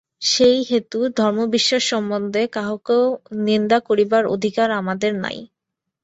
সেই 0.31 0.57
হেতু 0.69 0.99
ধর্মবিশ্বাস 1.17 1.83
সম্বন্ধে 1.91 2.41
কাহাকেও 2.55 3.03
নিন্দা 3.45 3.77
করিবার 3.87 4.23
অধিকার 4.35 4.69
আমাদের 4.79 5.11
নাই। 5.23 5.37